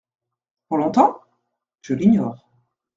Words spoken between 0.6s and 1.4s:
Pour longtemps?